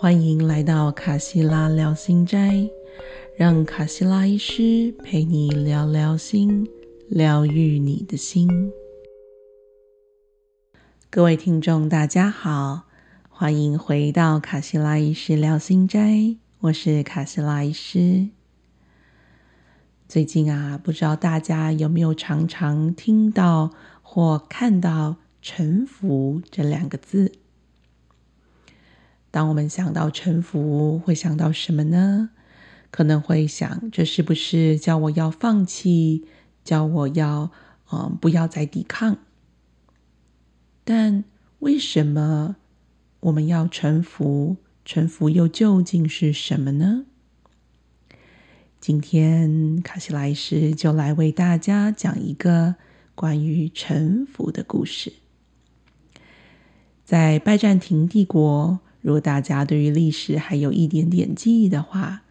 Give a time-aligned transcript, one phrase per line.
[0.00, 2.70] 欢迎来到卡西拉聊心斋，
[3.36, 6.68] 让卡西拉医师陪你聊聊心，
[7.08, 8.48] 疗愈你的心。
[11.10, 12.82] 各位听众，大家好，
[13.28, 18.28] 欢迎回到卡西拉医师聊心斋，我是卡西拉医师。
[20.06, 23.72] 最近啊，不知道大家有没有常常听到
[24.02, 27.32] 或看到“臣服”这两个字？
[29.30, 32.30] 当我们想到臣服，会想到什么呢？
[32.90, 36.26] 可能会想，这是不是叫我要放弃，
[36.64, 37.50] 叫我要
[37.92, 39.18] 嗯不要再抵抗？
[40.84, 41.24] 但
[41.58, 42.56] 为什么
[43.20, 44.56] 我们要臣服？
[44.84, 47.04] 臣服又究竟是什么呢？
[48.80, 52.76] 今天卡西莱斯就来为大家讲一个
[53.14, 55.12] 关于臣服的故事。
[57.04, 62.24] 在拜占庭帝国，如果大家对于历史还有一点点记忆的话，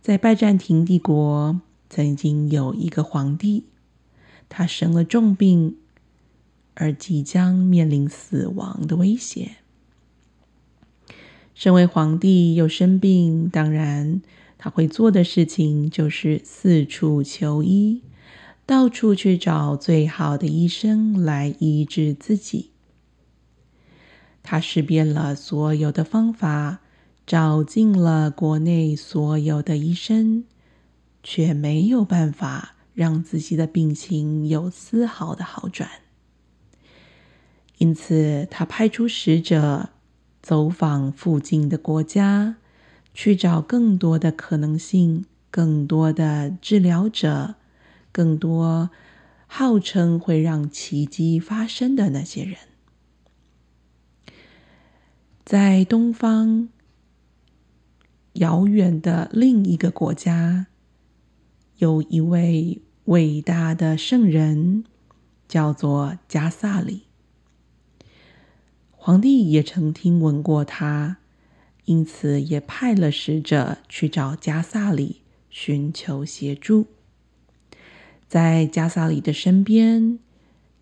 [0.00, 3.64] 在拜占庭帝国曾经有一个皇帝，
[4.48, 5.74] 他生了重病，
[6.74, 9.56] 而即将面临死亡的威胁。
[11.52, 14.22] 身为皇帝又生病，当然。
[14.56, 18.02] 他会做的事情就是四处求医，
[18.64, 22.71] 到处去找最好的医生来医治自己。
[24.42, 26.80] 他试遍了所有的方法，
[27.26, 30.44] 找尽了国内所有的医生，
[31.22, 35.88] 却没有办法让自己的病情有丝毫的好转。
[37.78, 39.90] 因此，他派出使者
[40.40, 42.56] 走访附近的国家。
[43.14, 47.56] 去找更多的可能性，更多的治疗者，
[48.10, 48.88] 更多
[49.46, 52.56] 号称会让奇迹发生的那些人。
[55.44, 56.68] 在东方
[58.34, 60.66] 遥远的另一个国家，
[61.78, 64.84] 有一位伟大的圣人，
[65.48, 67.02] 叫做加萨里。
[68.92, 71.18] 皇帝也曾听闻过他。
[71.84, 76.86] 因此，也派了使者去找加萨里寻求协助。
[78.28, 80.20] 在加萨里的身边，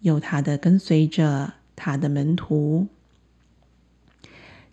[0.01, 2.89] 有他的跟随者，他的门徒。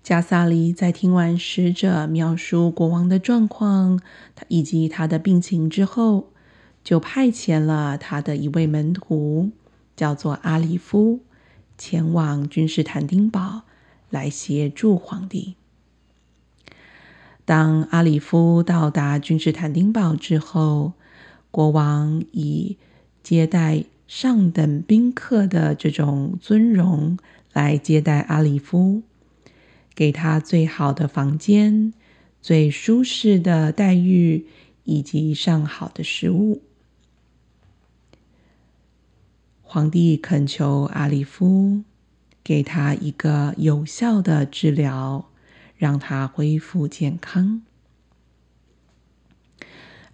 [0.08, 4.00] 加萨里在听完使者描述国王的状况，
[4.36, 6.30] 他以及他的病情之后，
[6.82, 9.52] 就派遣了他的一位门徒，
[9.98, 11.20] 叫做阿里夫，
[11.78, 13.64] 前往君士坦丁堡
[14.10, 15.56] 来协助皇帝。
[17.44, 20.94] 当阿里夫到达君士坦丁堡之后，
[21.52, 22.78] 国王以
[23.22, 27.18] 接待上等宾客的这种尊荣
[27.52, 29.02] 来接待阿里夫，
[29.98, 31.92] 给他最好的房间、
[32.42, 34.46] 最舒适的待遇
[34.86, 36.62] 以及上好的食物。
[39.62, 41.84] 皇帝恳求阿里夫
[42.42, 45.28] 给他一个有效的治疗。
[45.78, 47.62] 让他恢复健康。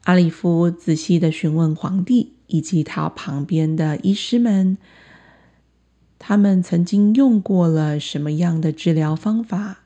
[0.04, 4.78] 阿里夫仔细的询问皇帝以及他旁边的医师们，
[6.26, 9.80] 他们曾经用过了什么样的治疗方法？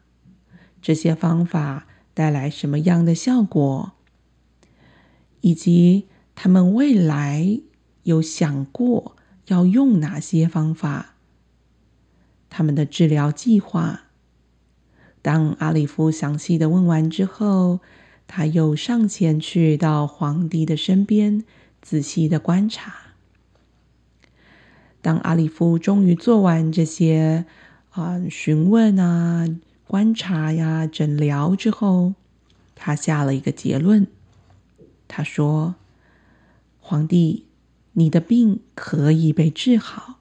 [0.84, 3.94] 这些方法带来什么样的效果？
[5.42, 6.06] 以及
[6.36, 7.60] 他们未来
[8.04, 9.16] 有想过
[9.48, 11.16] 要用哪些方法？
[12.52, 14.02] 他们的治疗计划？
[15.24, 17.80] 当阿里夫详细的问完之后，
[18.28, 21.44] 他又上前去到皇帝的身边，
[21.82, 23.07] 仔细的观察。
[25.08, 27.46] 当阿里夫终于做完这些
[27.92, 29.48] 啊询问啊、
[29.86, 32.14] 观察呀、诊疗之后，
[32.76, 34.08] 他下了一个结论。
[35.08, 35.76] 他说
[36.82, 37.46] ：“皇帝，
[37.94, 40.20] 你的病可以被治好。”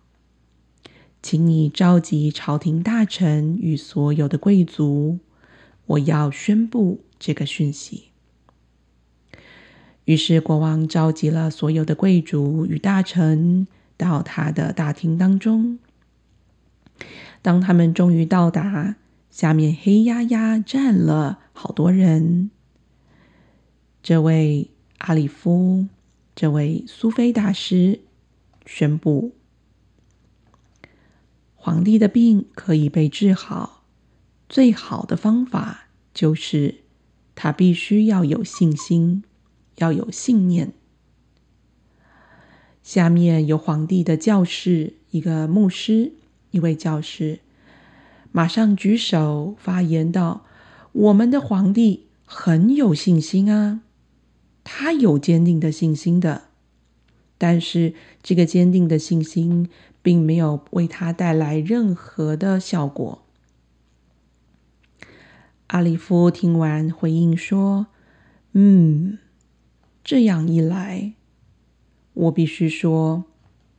[1.20, 5.18] 请你召集朝廷大臣与所有的贵族，
[5.86, 8.04] 我要宣布这个讯息。
[10.04, 13.66] 于是国王召集了所有的贵族与大臣
[13.96, 15.78] 到他的大厅当中。
[17.42, 18.96] 当他们终于到达，
[19.30, 22.50] 下面黑压压站了好多人。
[24.02, 25.86] 这位阿里夫，
[26.34, 28.00] 这位苏菲大师
[28.64, 29.32] 宣布。
[31.54, 33.84] 皇帝的病可以被治好，
[34.48, 36.82] 最好的方法就是
[37.34, 39.24] 他必须要有信心，
[39.76, 40.72] 要有信念。
[42.86, 46.12] 下面有皇帝的教士，一个牧师，
[46.52, 47.40] 一位教士，
[48.30, 50.46] 马上举手发言道
[50.94, 53.80] ：“我们的皇帝很有信心啊，
[54.62, 56.44] 他有坚定的信心的。
[57.36, 57.92] 但是
[58.22, 59.68] 这个坚定的信心
[60.00, 63.22] 并没有为他带来任何的效果。
[65.66, 67.88] 阿里夫听完回应说
[68.54, 69.18] ：“嗯，
[70.04, 71.14] 这样一来，
[72.16, 73.24] 我必须说，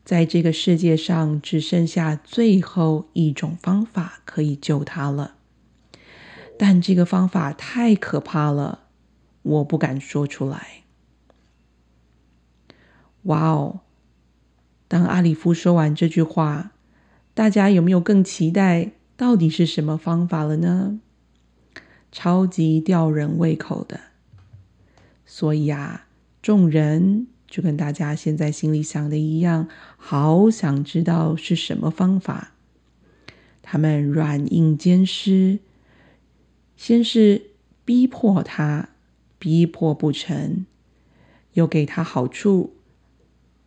[0.05, 5.37] 在这个世界上只剩下最后一种方法可以救他了。
[6.59, 8.83] 但这个方法太可怕了，
[9.41, 10.83] 我不敢说出来。”
[13.23, 13.79] 哇哦！
[14.87, 16.73] 当阿里夫说完这句话，
[17.33, 20.99] 大家有没有更期待到底是什么方法了呢？
[22.11, 23.99] 超级吊人胃口的，
[25.25, 26.05] 所以啊，
[26.41, 32.51] 众人就跟大家现在心里想的一样，好想知道是什么方法。
[33.61, 35.59] 他们软硬兼施，
[36.75, 37.51] 先是
[37.83, 38.89] 逼迫他，
[39.39, 40.65] 逼迫不成，
[41.53, 42.75] 又给他好处，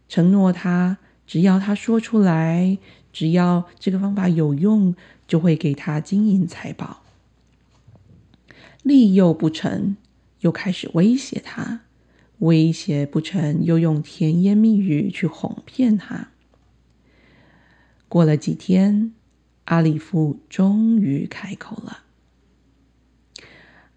[0.08, 2.78] 承诺他只要他说出来，
[3.12, 4.94] 只要这个方法有用，
[5.26, 7.02] 就会给他金银财宝。
[8.82, 9.96] 利诱不成，
[10.40, 11.80] 又开始威胁他；
[12.40, 16.28] 威胁不成，又用甜言蜜语去哄骗他。
[18.08, 19.14] 过了几天，
[19.64, 22.04] 阿里夫终于开口了。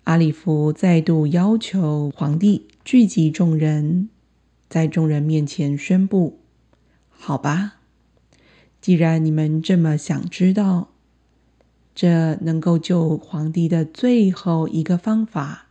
[0.05, 4.09] 阿里夫再度要求皇帝聚集众人，
[4.69, 6.39] 在众人面前宣布
[7.09, 7.79] ：“好吧，
[8.79, 10.89] 既然你们这么想知道。”
[11.95, 15.67] 这能够救皇帝的最后一个方法，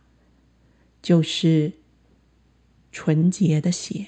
[1.01, 1.73] 就是
[2.93, 4.07] 纯洁的血。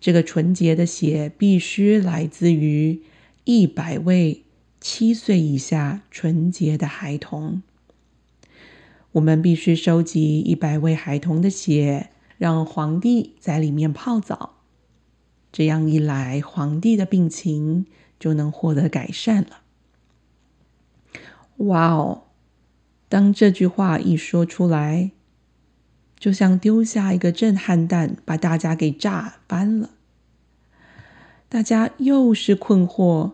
[0.00, 3.02] 这个纯洁的血必须来自于
[3.44, 4.44] 一百位
[4.80, 7.62] 七岁以下纯洁的孩童。
[9.12, 14.56] 我们必须收集一百位孩童的血，让皇帝在里面泡澡。
[15.50, 17.86] 这样一来，皇帝的病情
[18.18, 19.62] 就能获得改善了。
[21.58, 22.24] 哇哦！
[23.08, 25.12] 当这句话一说出来，
[26.18, 29.90] 就像丢下一个震撼弹，把大家给炸翻了。
[31.48, 33.32] 大家又是困惑，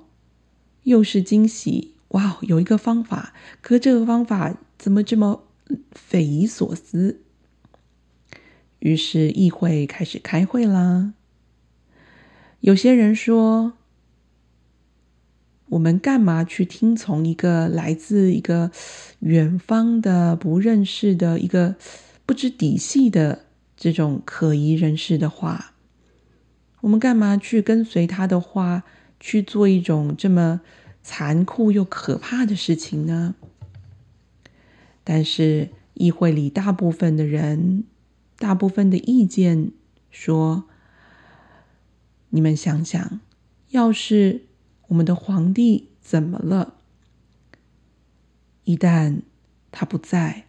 [0.83, 1.95] 又是惊喜。
[2.09, 5.45] 哇，有一个方法，可这个方法怎么这么
[5.93, 7.21] 匪夷所思？
[8.81, 11.15] 于是议会开始开会啦。
[12.61, 13.75] 有些人说。
[15.71, 18.73] 我们干嘛去听从一个来自一个
[19.21, 21.77] 远方的不认识的一个
[22.31, 23.47] 不知底细的
[23.77, 25.73] 这种可疑人士的话？
[26.83, 28.85] 我们干嘛去跟随他的话
[29.19, 30.61] 去做一种这么
[31.03, 33.35] 残酷又可怕的事情呢？
[35.03, 37.83] 但是议会里大部分的人，
[38.39, 39.73] 大部分的意见
[40.13, 40.67] 说：
[42.29, 43.19] 你们想想，
[43.71, 44.43] 要是……
[44.87, 46.75] 我们的皇帝怎么了？
[48.63, 49.23] 一旦
[49.73, 50.45] 他不在，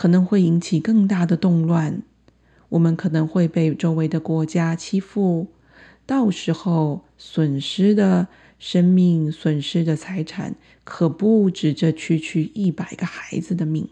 [0.00, 2.00] 可能会引起更大的动乱。
[2.70, 5.48] 我们可能会被周围的国家欺负，
[6.06, 10.54] 到时候损失的生命、损失的财产，
[10.84, 13.90] 可不止这区区一百个孩子的命。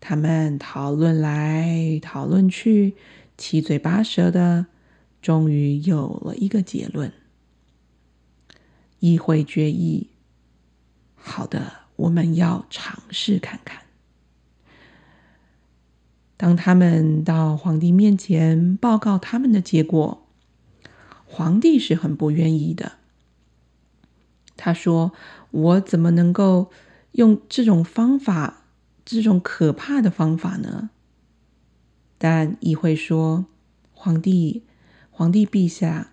[0.00, 2.94] 他们讨论来讨论去，
[3.38, 4.66] 七嘴八舌的，
[5.22, 7.10] 终于有了一个结论。
[9.00, 10.08] 议会决议，
[11.14, 13.85] 好的，我们要尝试看看。
[16.36, 20.26] 当他们到皇帝面前报告他们的结果，
[21.24, 22.92] 皇帝是很不愿意的。
[24.56, 25.12] 他说
[25.50, 26.70] ：“我怎么能够
[27.12, 28.64] 用这种方法，
[29.04, 30.90] 这种可怕的方法呢？”
[32.18, 33.46] 但议会说
[33.92, 34.62] ：“皇帝，
[35.10, 36.12] 皇帝陛下，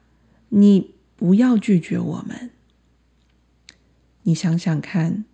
[0.49, 2.49] 你不要拒绝我们。”
[4.23, 5.25] 你想想看，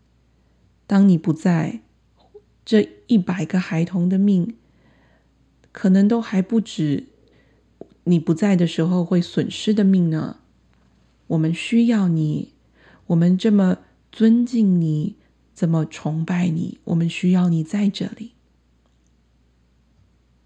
[0.85, 1.81] 当你不在，
[2.63, 4.55] 这一百个孩童的命，
[5.71, 7.05] 可能都还不止
[8.05, 10.37] 你不在的时候会损失的命呢。
[11.27, 12.53] 我们需要你，
[13.07, 13.77] 我们这么
[14.11, 15.15] 尊敬你，
[15.53, 18.31] 这么崇拜你，我们需要你在这里。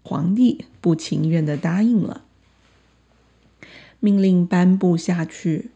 [0.02, 2.24] 皇帝不情愿的答应了，
[4.00, 5.70] 命令颁布下去。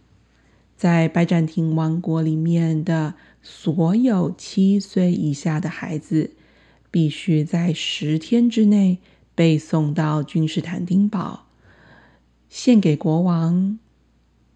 [0.77, 6.33] 在拜占庭王国里面的所有七岁以下的孩子，
[6.91, 8.99] 必须在十天之内
[9.39, 11.47] 被送到君士坦丁堡，
[12.49, 13.79] 献给国王，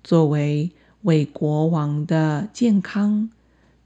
[0.02, 0.72] 作为
[1.02, 3.30] 为国王的健康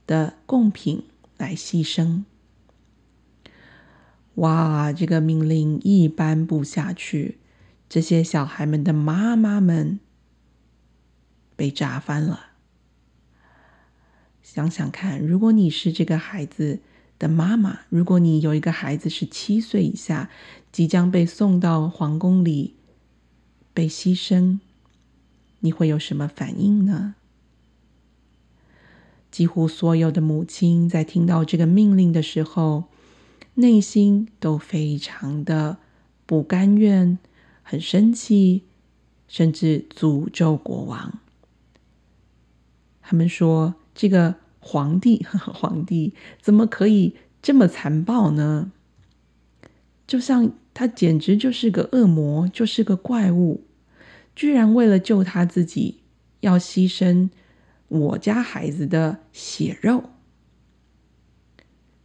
[0.07, 1.03] 的贡品
[1.37, 2.23] 来牺牲。
[4.33, 4.91] 哇！
[4.91, 7.37] 这个命令一颁布下去，
[7.87, 9.99] 这些小孩们的妈妈们
[11.55, 12.53] 被炸翻了。
[14.41, 16.79] 想想看，如果你是这个孩子
[17.19, 20.29] 的妈妈，如果你有一个孩子是七岁以下，
[20.71, 22.75] 即将被送到皇宫里
[23.73, 24.59] 被牺牲，
[25.59, 27.15] 你会有什么反应呢？
[29.29, 32.85] 几乎所有的母亲在听到这个命令的时候，
[33.55, 35.77] 内心都非常的
[36.25, 37.19] 不甘愿，
[37.61, 38.63] 很生气，
[39.27, 41.19] 甚至诅咒国王。
[43.01, 44.35] 他们说：“这个
[44.67, 48.73] 皇帝， 皇帝怎么可以这么残暴呢？
[50.05, 53.63] 就像他简直就是个恶魔，就是个怪物，
[54.35, 56.01] 居然为了救他自己，
[56.41, 57.29] 要牺牲。”
[57.89, 60.09] 我家孩子的血肉。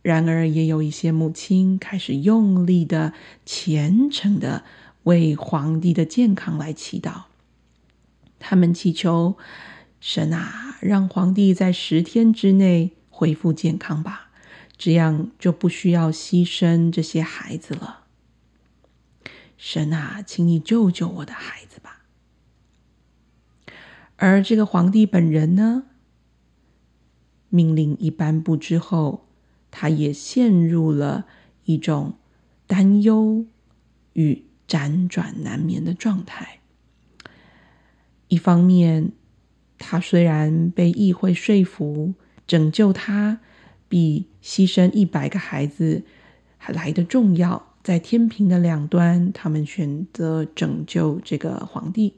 [0.01, 3.15] 然而，也有一些母亲开始用力的、
[3.45, 4.63] 虔诚的
[5.03, 7.23] 为皇帝的健康来祈祷。
[8.39, 9.37] 他们祈求
[10.01, 14.33] 神啊，让皇帝在十天之内恢复健康吧，
[14.77, 18.07] 这样就不需要牺牲这些孩子了。
[19.57, 22.03] 神啊，请你救救我的孩子吧。
[24.17, 25.85] 而这个皇帝本人呢，
[27.49, 29.29] 命令一颁布之后，
[29.71, 31.27] 他也陷入了
[31.65, 32.15] 一种
[32.67, 33.47] 担忧
[34.15, 36.59] 与辗转难眠的状态。
[38.27, 39.13] 一方面，
[39.85, 42.15] 他虽然被议会说服，
[42.47, 43.41] 拯救他
[43.89, 46.05] 比牺牲一百个孩子
[46.57, 52.15] 还来得重要，在天平的两端，他们选择拯救这个皇帝。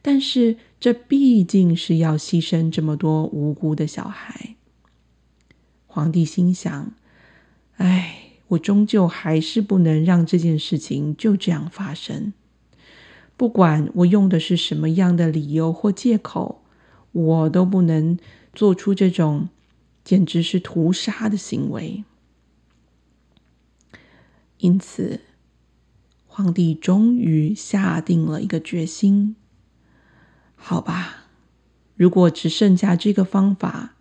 [0.00, 4.54] 但是，这毕竟是要牺牲这么多无辜的小孩。
[5.86, 6.92] 皇帝心想
[7.76, 12.32] ：“哎，我终究还是不能让这件事情就这样发生。
[13.36, 16.62] 不管我用的是什么样的理由或借口，
[17.12, 18.18] 我都不能
[18.52, 19.48] 做出这种
[20.04, 22.04] 简直是屠杀的行为。”
[24.58, 25.20] 因此，
[26.26, 29.36] 皇帝终于下定了一个决心。
[30.56, 31.26] 好吧，
[31.94, 33.94] 如果只剩下这个方法，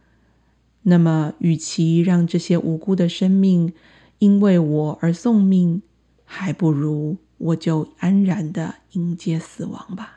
[0.82, 3.74] 那么与其让这些无辜的生命
[4.18, 5.84] 因为我而送命，
[6.26, 10.17] 还不如我就安然的迎接死亡吧。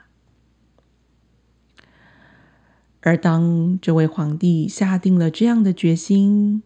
[3.01, 6.63] 而当这位皇帝下定了这样的决心，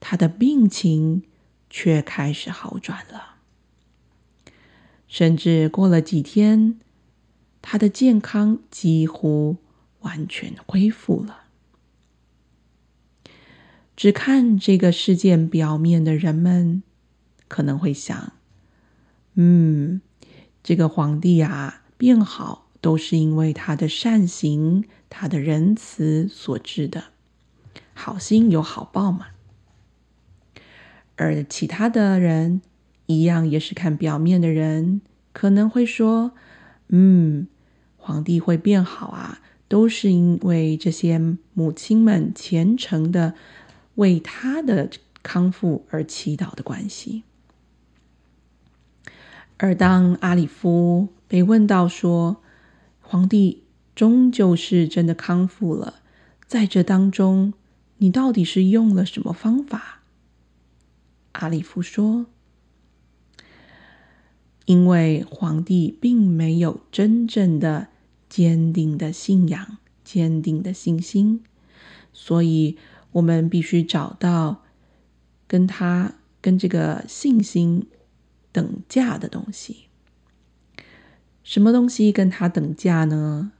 [0.00, 1.22] 他的病情
[1.68, 3.36] 却开始好转了，
[5.06, 6.78] 甚至过了几天。
[7.62, 9.58] 他的健康几乎
[10.00, 11.42] 完全恢复了。
[13.94, 16.82] 只看这个事件表面的人们
[17.48, 18.32] 可能会想
[19.36, 20.00] ：“嗯，
[20.62, 27.04] 这个皇帝啊变好，都是因为他的善行、他的仁慈所致的。
[27.94, 29.28] 好心有好报嘛。”
[31.16, 32.62] 而其他的人
[33.06, 35.00] 一样，也是看表面的人，
[35.32, 36.32] 可能会说。
[36.92, 37.46] 嗯，
[37.96, 41.20] 皇帝会变好啊，都是因为这些
[41.54, 43.34] 母亲们虔诚的
[43.94, 44.90] 为他的
[45.22, 47.22] 康复而祈祷的关系。
[49.58, 52.39] 而当阿里夫被问到说，
[53.10, 53.64] 皇帝
[53.96, 55.94] 终究是真的康复了，
[56.46, 57.54] 在这当中，
[57.96, 60.02] 你到底是用了什么方法？
[61.32, 62.26] 阿里夫说。
[64.64, 67.88] 因为皇帝并没有真正的
[68.28, 71.42] 坚定的信仰、坚定的信心，
[72.12, 72.78] 所以
[73.10, 74.62] 我们必须找到
[75.48, 77.88] 跟他、跟这个信心
[78.52, 79.89] 等价的东西。
[81.42, 83.52] 什么东西跟他等价呢？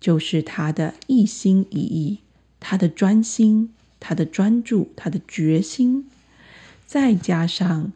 [0.00, 2.18] 就是他的一心一意、
[2.60, 6.08] 他的专心、他的专注、他的决心，
[6.86, 7.92] 再加上。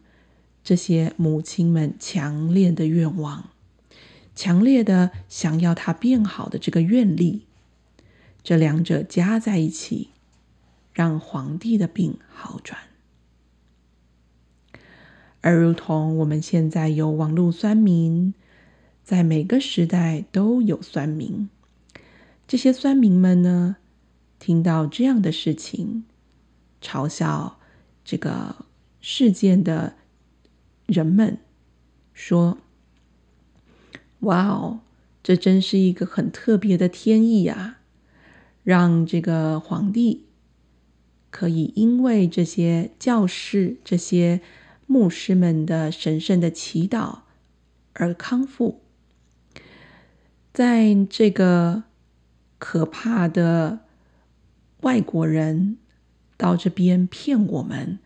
[0.65, 3.49] 这些母亲们强烈的愿望，
[4.33, 7.41] 强烈的想要他变好的这个愿力，
[8.41, 10.07] 这两者加在一起，
[10.93, 12.79] 让皇帝的病好转。
[15.41, 18.33] 而如同我们现在有网络酸民，
[19.03, 21.49] 在每个时代都有酸民，
[22.47, 23.77] 这些酸民们呢，
[24.39, 26.03] 听到这样的事情，
[26.81, 27.59] 嘲笑
[28.03, 28.65] 这个
[29.01, 29.95] 事件的。
[30.85, 31.39] 人们
[32.13, 32.57] 说
[34.19, 34.81] ：“哇哦，
[35.23, 37.79] 这真是一个很特别的天意啊！
[38.63, 40.25] 让这个皇帝
[41.31, 44.41] 可以因为这些教士、这些
[44.85, 47.19] 牧师们的神圣的祈祷
[47.93, 48.82] 而康复。
[50.53, 51.81] 在这个
[52.59, 53.79] 可怕的
[54.81, 55.77] 外国人
[56.37, 57.97] 到这边骗我们，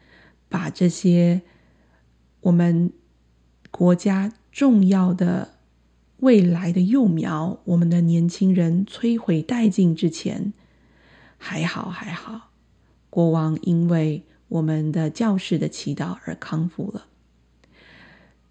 [0.47, 1.41] 把这些
[2.39, 2.93] 我们
[3.69, 5.55] 国家重要的
[6.19, 10.53] 未来的幼苗，我们的年轻人摧毁殆尽之前，
[11.37, 12.51] 还好还好，
[13.09, 17.07] 国王因为我们的教士的祈祷而康复了。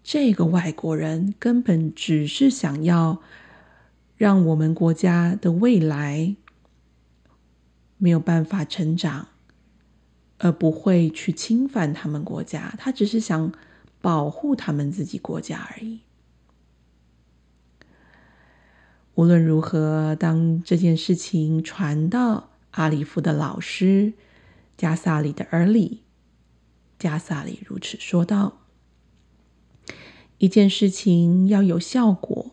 [0.03, 3.23] 这个外国人根本只是想要。
[4.17, 6.35] 让我们国家的未来
[7.97, 9.27] 没有办法成长，
[10.39, 12.73] 而不会去侵犯他们国家。
[12.79, 13.53] 他只是想
[14.01, 15.99] 保护他们自己国家而已。
[19.13, 24.13] 无论如何，当这件事情传到阿里夫的老师
[24.75, 26.01] 加萨里的耳里，
[26.97, 28.59] 加萨里如此说道
[30.39, 32.51] ：“一件事情要有效果，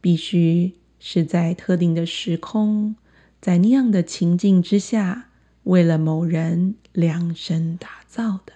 [0.00, 0.74] 必须。”
[1.06, 2.96] 是在特定的时空，
[3.38, 5.28] 在那样的情境之下，
[5.64, 8.54] 为了某人量身打造的。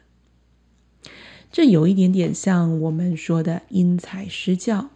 [1.53, 4.89] 这有一点点像我们说的因材施教。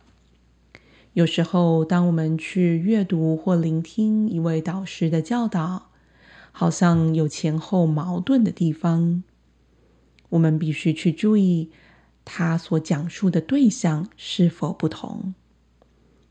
[1.13, 5.91] 有时候，当我们去阅读或聆听一位导师的教导，
[6.53, 9.23] 好像有前后矛盾的地方，
[10.31, 11.71] 我们必须去注意
[12.25, 15.35] 他所讲述的对象是否不同。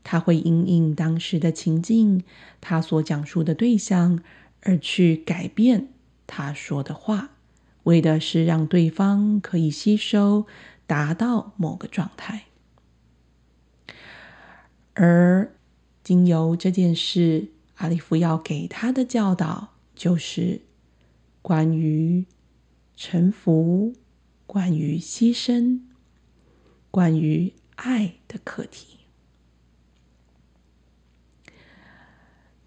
[0.04, 2.24] 他会因应当时的情境，
[2.60, 4.20] 他所讲述的对象，
[4.62, 5.88] 而去改变
[6.26, 7.30] 他说的话，
[7.84, 10.46] 为的是让对方可以吸收，
[10.86, 12.44] 达到某个状态。
[14.94, 15.54] 而
[16.04, 20.60] 经由这件事，阿里夫要给他的教导，就是
[21.40, 22.26] 关于
[22.96, 23.94] 臣服、
[24.46, 25.80] 关于牺牲、
[26.90, 28.98] 关于爱的课题。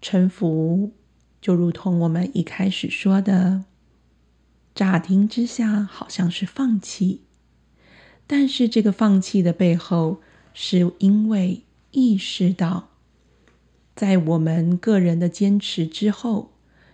[0.08, 0.92] 臣服，
[1.40, 3.64] 就如同我们一开始说的，
[4.72, 7.22] 乍听之下好像是放弃，
[8.24, 10.20] 但是这个放弃的背后，
[10.54, 12.90] 是因为意识到，
[13.96, 16.52] 在我们个人的坚持之后，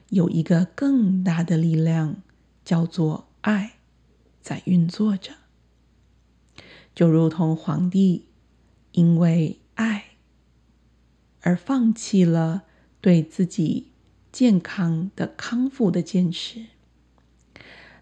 [0.09, 2.23] 有一个更大的力量，
[2.65, 3.75] 叫做爱，
[4.41, 5.33] 在运作着。
[6.95, 8.29] 就如同皇帝
[8.93, 10.05] 因为爱
[11.43, 12.63] 而放弃了。
[13.03, 13.89] 对自己
[14.33, 16.65] 健康的康复的坚持。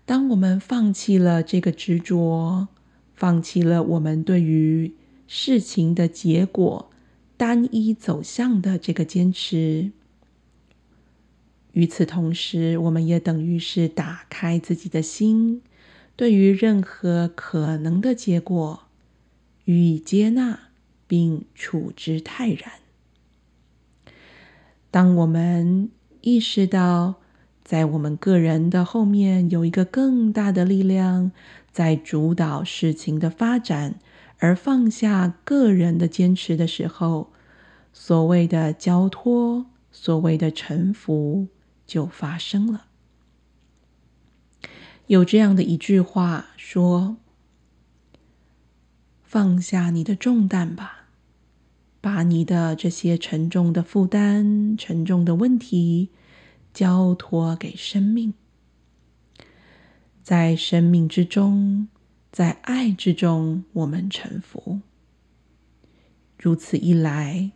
[0.04, 2.68] 当我们放弃了这个执着，
[3.14, 4.92] 放弃了我们对于
[5.26, 6.90] 事情的结果
[7.36, 9.92] 单一走向的这个坚持，
[11.72, 15.62] 与此同时，我们也等于是打开自己的心，
[16.16, 18.82] 对于任何可能的结果
[19.64, 20.58] 予以接纳，
[21.06, 22.79] 并处之泰然。
[24.90, 25.88] 当我们
[26.20, 27.14] 意识到，
[27.62, 31.30] 在我们个人的后面有一个更大的力量
[31.70, 34.00] 在主导事情的发展，
[34.38, 37.30] 而放下个人的坚持的时候，
[37.92, 41.46] 所谓的交托，所谓的臣服
[41.86, 42.86] 就发生了。
[45.06, 47.16] 有这样的一句话说
[49.22, 50.96] ：“放下你的重担吧。”
[52.00, 56.08] 把你的这些沉重的负担、沉重的问题
[56.72, 58.32] 交托给生命，
[60.22, 61.88] 在生命之中，
[62.32, 64.80] 在爱之中，我们臣服。
[66.38, 67.50] 如此一来，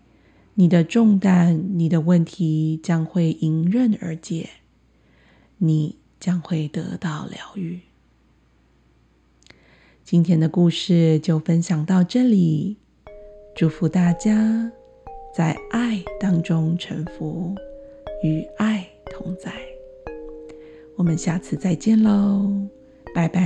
[0.54, 4.50] 你的重担、你的问题将会迎刃而解，
[5.56, 7.80] 你将会得到疗愈。
[10.04, 12.76] 今天的故事就分享到这里。
[13.54, 14.70] 祝福大家
[15.32, 17.54] 在爱当中沉浮，
[18.24, 19.52] 与爱同在。
[20.96, 22.50] 我们下次再见喽，
[23.14, 23.44] 拜拜。